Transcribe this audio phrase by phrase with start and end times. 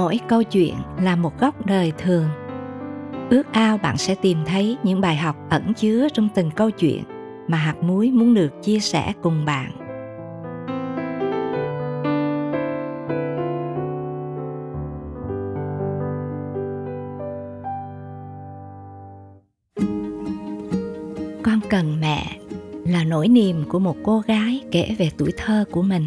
[0.00, 2.28] mỗi câu chuyện là một góc đời thường.
[3.30, 7.02] Ước ao bạn sẽ tìm thấy những bài học ẩn chứa trong từng câu chuyện
[7.48, 9.72] mà hạt muối muốn được chia sẻ cùng bạn.
[21.42, 22.38] Con cần mẹ
[22.86, 26.06] là nỗi niềm của một cô gái kể về tuổi thơ của mình.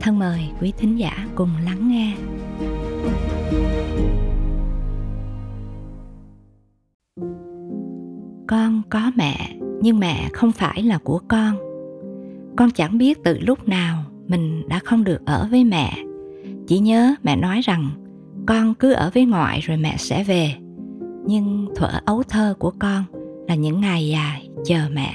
[0.00, 2.14] Thân mời quý thính giả cùng lắng nghe
[8.52, 11.56] con có mẹ, nhưng mẹ không phải là của con.
[12.56, 15.92] Con chẳng biết từ lúc nào mình đã không được ở với mẹ.
[16.66, 17.90] Chỉ nhớ mẹ nói rằng,
[18.46, 20.54] con cứ ở với ngoại rồi mẹ sẽ về.
[21.26, 23.04] Nhưng thuở ấu thơ của con
[23.48, 25.12] là những ngày dài chờ mẹ.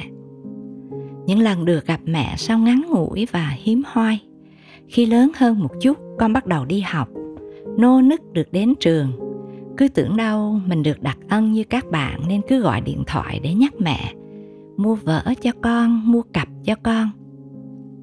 [1.26, 4.20] Những lần được gặp mẹ sao ngắn ngủi và hiếm hoi,
[4.88, 7.10] khi lớn hơn một chút, con bắt đầu đi học
[7.78, 9.12] nô nức được đến trường.
[9.78, 13.40] Cứ tưởng đâu mình được đặc ân như các bạn nên cứ gọi điện thoại
[13.44, 14.14] để nhắc mẹ.
[14.78, 17.10] Mua vở cho con, mua cặp cho con.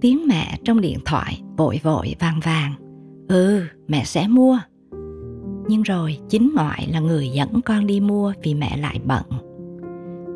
[0.00, 2.72] Tiếng mẹ trong điện thoại vội vội vàng vàng
[3.28, 4.58] ừ mẹ sẽ mua.
[5.68, 9.22] Nhưng rồi chính ngoại là người dẫn con đi mua vì mẹ lại bận.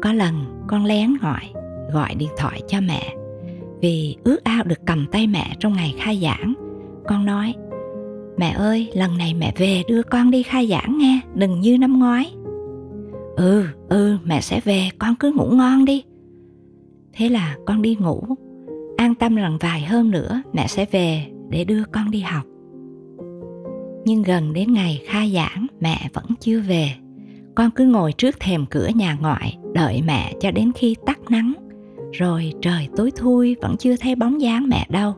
[0.02, 0.34] Có lần
[0.68, 1.52] con lén ngoại
[1.92, 3.14] gọi điện thoại cho mẹ.
[3.80, 6.54] Vì ước ao được cầm tay mẹ trong ngày khai giảng,
[7.06, 7.54] con nói
[8.38, 11.98] mẹ ơi, lần này mẹ về đưa con đi khai giảng nghe, đừng như năm
[11.98, 12.32] ngoái.
[13.36, 16.04] Ừ ừ mẹ sẽ về, con cứ ngủ ngon đi.
[17.12, 18.22] Thế là con đi ngủ,
[18.96, 22.44] an tâm rằng vài hôm nữa, mẹ sẽ về để đưa con đi học.
[24.04, 26.90] Nhưng gần đến ngày khai giảng, mẹ vẫn chưa về.
[27.54, 31.52] Con cứ ngồi trước thềm cửa nhà ngoại, đợi mẹ cho đến khi tắt nắng.
[32.12, 35.14] Rồi trời tối thui, vẫn chưa thấy bóng dáng mẹ đâu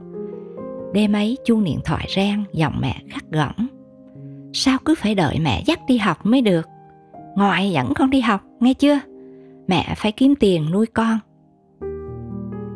[0.93, 3.67] đêm ấy chuông điện thoại rang, giọng mẹ gắt gỏng
[4.53, 6.69] sao cứ phải đợi mẹ dắt đi học mới được?
[7.37, 9.01] Ngoại dẫn con đi học, nghe chưa?
[9.69, 11.19] Mẹ phải kiếm tiền nuôi con.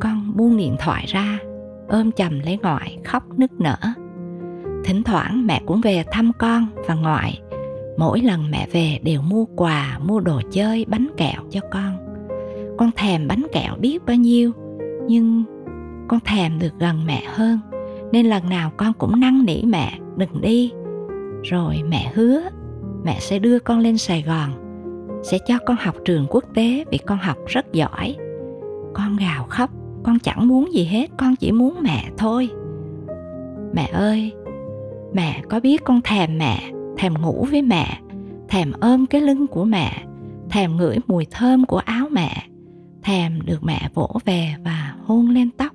[0.01, 1.39] Con buông điện thoại ra,
[1.89, 3.77] ôm chầm lấy ngoại khóc nức nở.
[4.85, 7.41] Thỉnh thoảng mẹ cũng về thăm con và ngoại.
[7.99, 11.97] Mỗi lần mẹ về đều mua quà, mua đồ chơi, bánh kẹo cho con.
[12.79, 14.53] Con thèm bánh kẹo biết bao nhiêu,
[15.07, 15.45] nhưng
[16.09, 17.59] con thèm được gần mẹ hơn
[18.15, 20.73] nên lần nào con cũng năn nỉ mẹ, đừng đi.
[21.43, 22.41] Rồi mẹ hứa,
[23.05, 24.51] mẹ sẽ đưa con lên sài gòn,
[25.23, 28.17] sẽ cho con học trường quốc tế vì con học rất giỏi.
[28.93, 29.71] Con gào khóc,
[30.03, 32.49] con chẳng muốn gì hết, con chỉ muốn mẹ thôi.
[33.73, 34.33] Mẹ ơi,
[35.13, 37.99] mẹ có biết con thèm mẹ, thèm ngủ với mẹ,
[38.49, 40.05] thèm ôm cái lưng của mẹ,
[40.51, 42.49] thèm ngửi mùi thơm của áo mẹ,
[43.03, 45.74] thèm được mẹ vỗ về và hôn lên tóc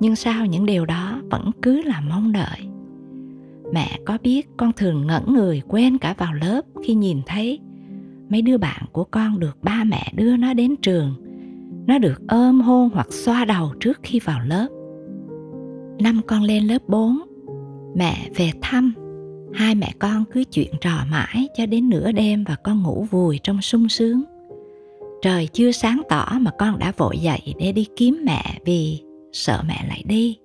[0.00, 2.60] nhưng sao những điều đó, vẫn cứ là mong đợi.
[3.72, 7.60] Mẹ có biết con thường ngẩn người quên cả vào lớp khi nhìn thấy
[8.28, 11.14] mấy đứa bạn của con được ba mẹ đưa nó đến trường.
[11.86, 14.68] Nó được ôm, hôn hoặc xoa đầu trước khi vào lớp.
[16.00, 17.18] Năm con lên lớp 4
[17.94, 18.94] mẹ về thăm.
[19.54, 23.40] Hai mẹ con cứ chuyện trò mãi cho đến nửa đêm và con ngủ vùi
[23.42, 24.22] trong sung sướng.
[25.22, 29.02] Trời chưa sáng tỏ mà con đã vội dậy để đi kiếm mẹ vì
[29.36, 30.38] sợ mẹ lại đi.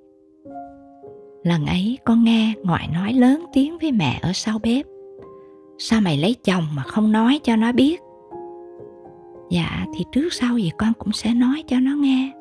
[1.44, 4.86] Lần ấy con nghe ngoại nói lớn tiếng với mẹ ở sau bếp.
[5.78, 8.02] Sao mày lấy chồng mà không nói cho nó biết?
[9.50, 12.32] Dạ thì trước sau gì con cũng sẽ nói cho nó nghe.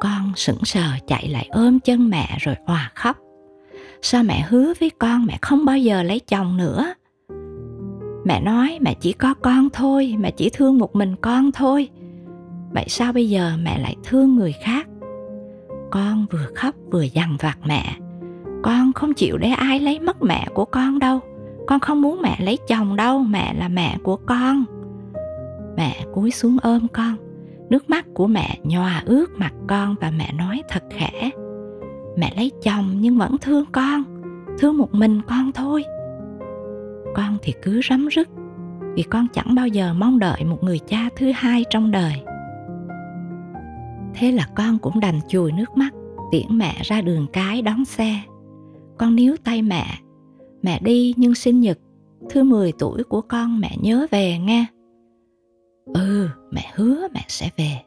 [0.00, 3.16] Con sững sờ chạy lại ôm chân mẹ rồi òa khóc.
[4.02, 6.94] Sao mẹ hứa với con mẹ không bao giờ lấy chồng nữa?
[8.24, 11.88] Mẹ nói mẹ chỉ có con thôi, mẹ chỉ thương một mình con thôi.
[12.70, 14.88] Vậy sao bây giờ mẹ lại thương người khác?
[15.92, 17.96] Con vừa khóc vừa dằn vặt mẹ.
[18.62, 21.20] Con không chịu để ai lấy mất mẹ của con đâu.
[21.66, 24.64] Con không muốn mẹ lấy chồng đâu, mẹ là mẹ của con.
[25.76, 27.16] Mẹ cúi xuống ôm con.
[27.70, 31.30] Nước mắt của mẹ nhòa ướt mặt con và mẹ nói thật khẽ.
[32.16, 34.02] Mẹ lấy chồng nhưng vẫn thương con.
[34.58, 35.84] Thương một mình con thôi.
[37.14, 38.28] Con thì cứ rắm rứt
[38.94, 42.22] vì con chẳng bao giờ mong đợi một người cha thứ hai trong đời
[44.14, 45.90] thế là con cũng đành chùi nước mắt,
[46.30, 48.20] tiễn mẹ ra đường cái đón xe.
[48.98, 49.84] Con níu tay mẹ.
[50.62, 51.78] Mẹ đi nhưng sinh nhật,
[52.30, 54.66] thứ 10 tuổi của con mẹ nhớ về nghe.
[55.94, 57.78] Ừ mẹ hứa mẹ sẽ về.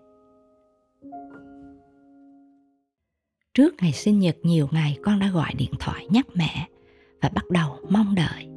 [3.54, 6.68] Trước ngày sinh nhật nhiều ngày con đã gọi điện thoại nhắc mẹ
[7.22, 8.48] và bắt đầu mong đợi.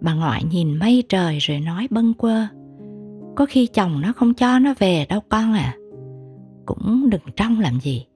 [0.00, 2.46] Bà ngoại nhìn mây trời rồi nói bâng quơ.
[3.36, 5.76] Có khi chồng nó không cho nó về đâu con à
[6.66, 8.06] cũng đừng trông làm gì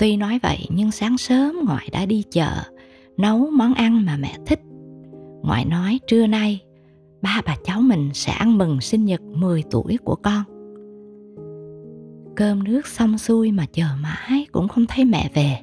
[0.00, 2.50] tuy nói vậy nhưng sáng sớm ngoại đã đi chợ
[3.16, 4.60] nấu món ăn mà mẹ thích.
[5.42, 6.60] Ngoại nói trưa nay
[7.22, 10.42] ba bà cháu mình sẽ ăn mừng sinh nhật 10 tuổi của con.
[12.36, 15.58] Cơm nước xong xuôi mà chờ mãi cũng không thấy mẹ về.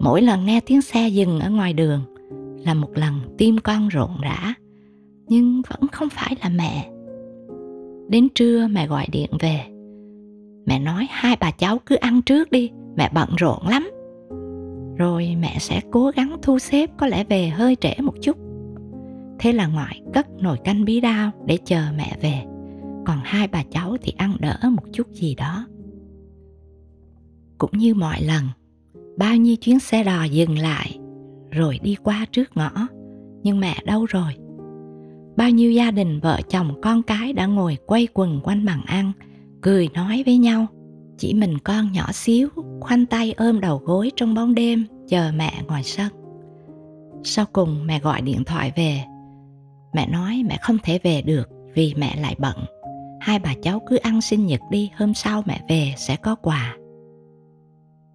[0.00, 2.00] Mỗi lần nghe tiếng xe dừng ở ngoài đường
[2.64, 4.54] là một lần tim con rộn rã,
[5.28, 6.90] nhưng vẫn không phải là mẹ.
[8.08, 9.73] Đến trưa mẹ gọi điện về.
[10.66, 13.90] Mẹ nói hai bà cháu cứ ăn trước đi, mẹ bận rộn lắm.
[14.96, 18.36] Rồi mẹ sẽ cố gắng thu xếp có lẽ về hơi trễ một chút.
[19.38, 22.42] Thế là ngoại cất nồi canh bí đao để chờ mẹ về.
[23.06, 25.66] Còn hai bà cháu thì ăn đỡ một chút gì đó.
[27.58, 28.44] Cũng như mọi lần,
[29.16, 30.98] bao nhiêu chuyến xe đò dừng lại
[31.50, 32.70] rồi đi qua trước ngõ.
[33.42, 34.32] Nhưng mẹ đâu rồi?
[35.36, 39.12] Bao nhiêu gia đình vợ chồng con cái đã ngồi quay quần quanh bàn ăn,
[39.64, 40.66] cười nói với nhau.
[41.18, 42.48] Chỉ mình con nhỏ xíu,
[42.80, 46.12] khoanh tay ôm đầu gối trong bóng đêm, chờ mẹ ngoài sân.
[47.24, 49.04] Sau cùng mẹ gọi điện thoại về.
[49.94, 52.56] Mẹ nói mẹ không thể về được vì mẹ lại bận.
[53.20, 56.76] Hai bà cháu cứ ăn sinh nhật đi, hôm sau mẹ về sẽ có quà.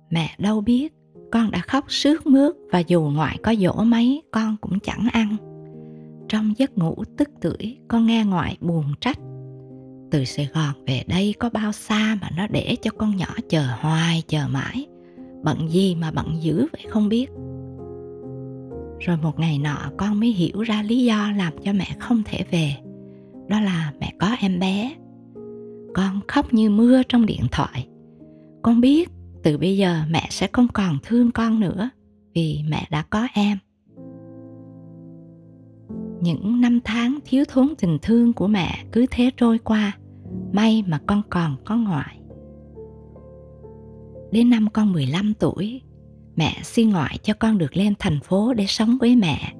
[0.09, 0.93] Mẹ đâu biết,
[1.31, 5.35] con đã khóc sướt mướt và dù ngoại có dỗ mấy, con cũng chẳng ăn
[6.29, 9.19] trong giấc ngủ tức tưởi con nghe ngoại buồn trách
[10.11, 13.65] từ sài gòn về đây có bao xa mà nó để cho con nhỏ chờ
[13.79, 14.87] hoài, chờ mãi?
[15.43, 17.29] Bận gì mà bận dữ vậy không biết?
[18.99, 22.43] Rồi một ngày nọ con mới hiểu ra lý do làm cho mẹ không thể
[22.51, 22.75] về.
[23.47, 24.95] Đó là mẹ có em bé.
[25.93, 27.87] Con khóc như mưa trong điện thoại.
[28.61, 29.09] Con biết
[29.43, 31.89] từ bây giờ mẹ sẽ không còn thương con nữa
[32.35, 33.57] vì mẹ đã có em
[36.21, 39.97] những năm tháng thiếu thốn tình thương của mẹ cứ thế trôi qua,
[40.51, 42.19] may mà con còn có ngoại.
[44.31, 45.81] Đến năm con 15 tuổi,
[46.35, 49.53] mẹ xin ngoại cho con được lên thành phố để sống với mẹ.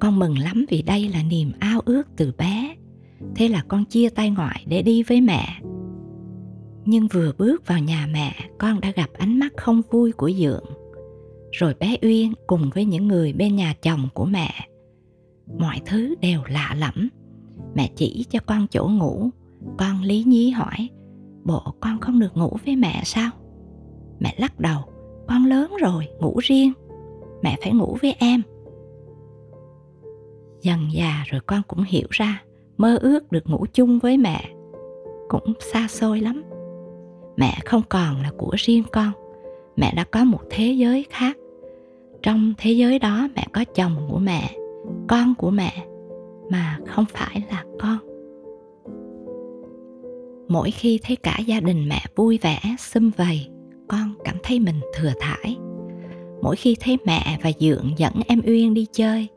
[0.00, 2.76] Con mừng lắm vì đây là niềm ao ước từ bé.
[3.34, 5.46] Thế là con chia tay ngoại để đi với mẹ.
[6.84, 10.64] Nhưng vừa bước vào nhà mẹ, con đã gặp ánh mắt không vui của dượng.
[11.52, 14.50] Rồi bé uyên cùng với những người bên nhà chồng của mẹ
[15.58, 17.08] mọi thứ đều lạ lẫm.
[17.74, 19.30] Mẹ chỉ cho con chỗ ngủ.
[19.78, 20.88] Con lý nhí hỏi,
[21.44, 23.30] bộ con không được ngủ với mẹ sao?
[24.20, 24.80] Mẹ lắc đầu,
[25.28, 26.72] con lớn rồi, ngủ riêng.
[27.42, 28.42] Mẹ phải ngủ với em.
[30.62, 32.42] Dần già rồi con cũng hiểu ra,
[32.76, 34.50] mơ ước được ngủ chung với mẹ.
[35.28, 36.42] Cũng xa xôi lắm.
[37.36, 39.12] Mẹ không còn là của riêng con.
[39.76, 41.36] Mẹ đã có một thế giới khác.
[42.22, 44.56] Trong thế giới đó mẹ có chồng của mẹ
[45.08, 45.86] con của mẹ
[46.50, 47.98] mà không phải là con.
[50.48, 53.48] Mỗi khi thấy cả gia đình mẹ vui vẻ, xum vầy,
[53.88, 55.56] con cảm thấy mình thừa thải.
[56.42, 59.28] Mỗi khi thấy mẹ và dượng dẫn em uyên đi chơi,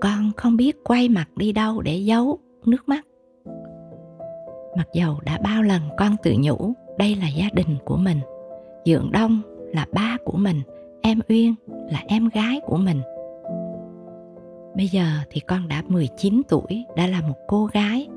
[0.00, 3.06] con không biết quay mặt đi đâu để giấu nước mắt.
[4.76, 8.18] Mặc dầu đã bao lần con tự nhủ, đây là gia đình của mình,
[8.86, 9.40] dượng đông
[9.74, 10.62] là ba của mình,
[11.02, 13.00] em uyên là em gái của mình
[14.78, 18.08] Bây giờ thì con đã 19 tuổi, đã là một cô gái,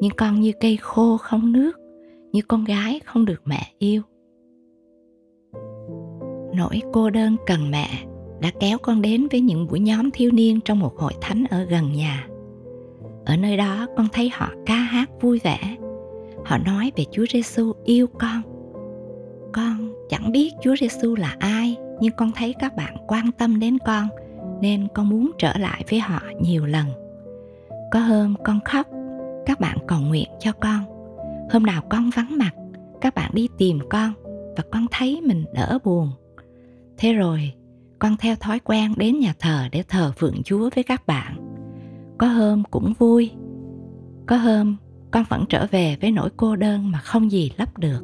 [0.00, 1.72] nhưng con như cây khô không nước,
[2.32, 4.02] như con gái không được mẹ yêu.
[6.54, 7.88] Nỗi cô đơn cần mẹ
[8.40, 11.64] đã kéo con đến với những buổi nhóm thiếu niên trong một hội thánh ở
[11.64, 12.26] gần nhà.
[13.26, 15.76] Ở nơi đó con thấy họ ca hát vui vẻ.
[16.44, 18.42] Họ nói về Chúa Giêsu yêu con.
[19.52, 23.78] Con chẳng biết Chúa Giêsu là ai, nhưng con thấy các bạn quan tâm đến
[23.86, 24.08] con
[24.60, 26.86] nên con muốn trở lại với họ nhiều lần.
[27.90, 28.86] Có hôm con khóc,
[29.46, 30.84] các bạn cầu nguyện cho con.
[31.52, 32.50] Hôm nào con vắng mặt,
[33.00, 34.12] các bạn đi tìm con
[34.56, 36.10] và con thấy mình đỡ buồn.
[36.98, 37.52] Thế rồi,
[37.98, 41.36] con theo thói quen đến nhà thờ để thờ phượng chúa với các bạn.
[42.18, 43.30] Có hôm cũng vui.
[44.26, 44.76] Có hôm,
[45.10, 48.00] con vẫn trở về với nỗi cô đơn mà không gì lấp được.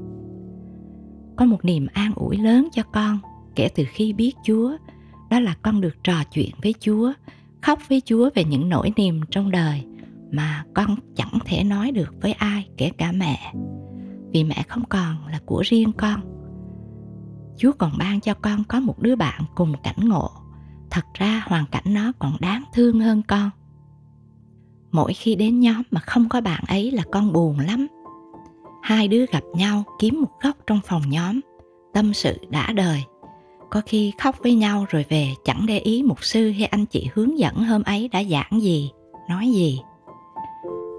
[1.37, 3.19] Có một niềm an ủi lớn cho con
[3.55, 4.77] kể từ khi biết chúa
[5.31, 7.13] đó là con được trò chuyện với chúa,
[7.63, 9.85] khóc với chúa về những nỗi niềm trong đời
[10.31, 13.53] mà con chẳng thể nói được với ai, kể cả mẹ.
[14.33, 16.21] Vì mẹ không còn là của riêng con.
[17.57, 20.31] Chúa còn ban cho con có một đứa bạn cùng cảnh ngộ.
[20.91, 23.51] Thật ra hoàn cảnh nó còn đáng thương hơn con.
[24.93, 27.87] Mỗi khi đến nhóm mà không có bạn ấy là con buồn lắm.
[28.83, 31.41] Hai đứa gặp nhau kiếm một góc trong phòng nhóm.
[31.95, 33.05] Tâm sự đã đời
[33.71, 37.09] có khi khóc với nhau rồi về, chẳng để ý mục sư hay anh chị
[37.15, 38.91] hướng dẫn hôm ấy đã giảng gì,
[39.29, 39.81] nói gì.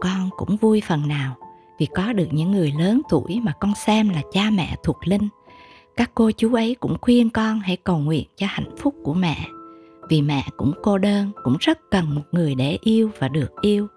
[0.01, 1.36] Con cũng vui phần nào,
[1.79, 5.27] vì có được những người lớn tuổi mà con xem là cha mẹ thuộc linh.
[5.97, 9.38] Các cô chú ấy cũng khuyên con hãy cầu nguyện cho hạnh phúc của mẹ,
[10.09, 13.88] vì mẹ cũng cô đơn, cũng rất cần một người để yêu và được yêu.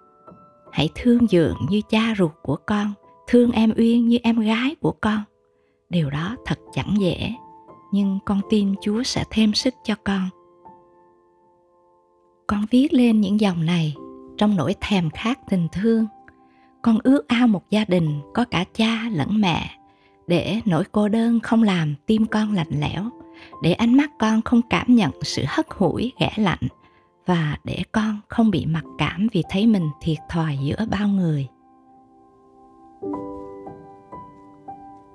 [0.71, 2.93] Hãy thương dượng như cha ruột của con,
[3.27, 5.23] thương em uyên như em gái của con.
[5.89, 7.33] Điều đó thật chẳng dễ
[7.91, 10.29] nhưng con tin chúa sẽ thêm sức cho con.
[12.47, 13.95] Con viết lên những dòng này
[14.37, 16.05] trong nỗi thèm khát tình thương.
[16.81, 19.69] Con ước ao một gia đình có cả cha lẫn mẹ
[20.27, 23.09] để nỗi cô đơn không làm tim con lạnh lẽo,
[23.63, 26.67] để ánh mắt con không cảm nhận sự hất hủi, ghẻ lạnh
[27.25, 31.47] và để con không bị mặc cảm vì thấy mình thiệt thòi giữa bao người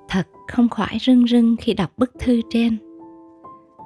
[0.08, 2.78] thật không khỏi rưng rưng khi đọc bức thư trên.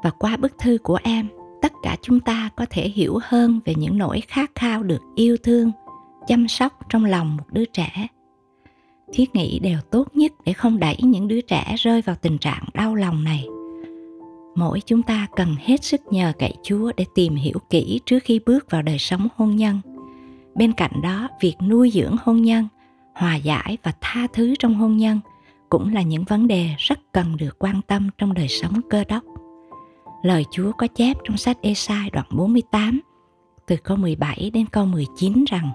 [0.02, 1.28] Và qua bức thư của em,
[1.62, 5.36] tất cả chúng ta có thể hiểu hơn về những nỗi khát khao được yêu
[5.42, 5.72] thương,
[6.26, 8.06] chăm sóc trong lòng một đứa trẻ.
[9.12, 12.64] Thiết nghĩ đều tốt nhất để không đẩy những đứa trẻ rơi vào tình trạng
[12.74, 13.46] đau lòng này.
[14.54, 18.40] Mỗi chúng ta cần hết sức nhờ cậy chúa để tìm hiểu kỹ trước khi
[18.46, 19.80] bước vào đời sống hôn nhân.
[20.54, 22.68] Bên cạnh đó, việc nuôi dưỡng hôn nhân,
[23.14, 25.20] hòa giải và tha thứ trong hôn nhân
[25.70, 29.24] cũng là những vấn đề rất cần được quan tâm trong đời sống cơ đốc.
[30.22, 33.00] Lời Chúa có chép trong sách Esai đoạn 48
[33.66, 35.70] từ câu 17 đến câu 19 rằng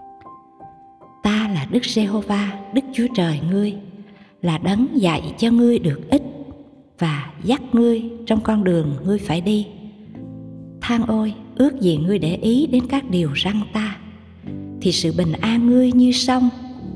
[1.23, 3.73] Ta là Đức Giê-hô-va, Đức Chúa Trời ngươi,
[4.41, 6.23] là đấng dạy cho ngươi được ích
[6.99, 9.67] và dắt ngươi trong con đường ngươi phải đi.
[10.81, 13.97] Than ôi, ước gì ngươi để ý đến các điều răng ta,
[14.81, 16.49] thì sự bình an ngươi như sông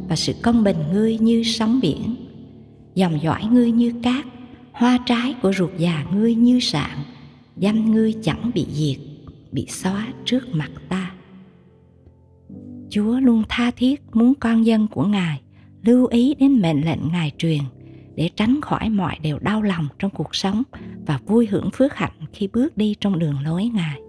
[0.10, 2.16] và sự công bình ngươi như sóng biển
[3.00, 4.26] dòng dõi ngươi như cát,
[4.72, 6.98] hoa trái của ruột già ngươi như sạn
[7.58, 8.98] danh ngươi chẳng bị diệt,
[9.52, 11.12] bị xóa trước mặt ta.
[12.90, 15.42] Chúa luôn tha thiết muốn con dân của ngài
[15.84, 17.60] lưu ý đến mệnh lệnh ngài truyền
[18.16, 20.64] để tránh khỏi mọi điều đau lòng trong cuộc sống
[21.06, 24.00] và vui hưởng phước hạnh khi bước đi trong đường lối ngài.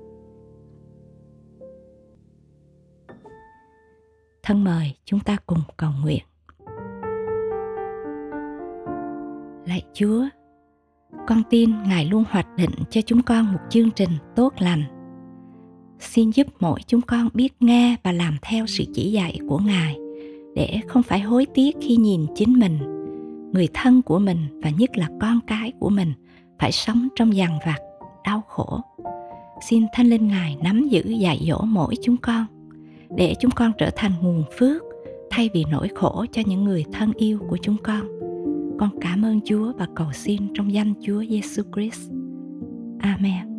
[4.43, 6.23] Thân mời chúng ta cùng cầu nguyện.
[9.67, 10.25] Lạy Chúa,
[11.27, 14.83] con tin Ngài luôn hoạch định cho chúng con một chương trình tốt lành.
[15.99, 19.97] Xin giúp mỗi chúng con biết nghe và làm theo sự chỉ dạy của Ngài
[20.55, 22.79] để không phải hối tiếc khi nhìn chính mình,
[23.53, 26.13] người thân của mình và nhất là con cái của mình
[26.59, 27.79] phải sống trong dằn vặt,
[28.25, 28.81] đau khổ.
[29.69, 32.47] Xin Thánh Linh Ngài nắm giữ dạy dỗ mỗi chúng con
[33.17, 34.83] để chúng con trở thành nguồn phước
[35.31, 38.20] thay vì nỗi khổ cho những người thân yêu của chúng con
[38.81, 42.11] con cảm ơn Chúa và cầu xin trong danh Chúa Giêsu Christ.
[43.01, 43.50] Amen.